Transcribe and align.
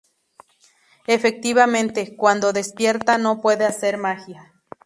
Efectivamente, 1.05 2.17
cuando 2.17 2.53
despierta 2.53 3.19
no 3.19 3.39
puede 3.39 3.65
hacer 3.65 3.99
magia. 3.99 4.51